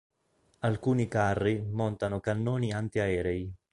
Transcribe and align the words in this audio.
Alcuni 0.61 1.07
carri 1.07 1.61
montano 1.61 2.19
cannoni 2.19 2.73
antiaerei. 2.73 3.53